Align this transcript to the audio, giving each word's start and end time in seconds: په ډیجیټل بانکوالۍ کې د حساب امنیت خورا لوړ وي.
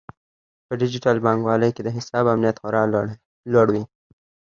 په 0.67 0.73
ډیجیټل 0.81 1.17
بانکوالۍ 1.25 1.71
کې 1.75 1.81
د 1.83 1.89
حساب 1.97 2.25
امنیت 2.33 2.55
خورا 2.61 2.83
لوړ 3.53 3.67
وي. 3.73 3.83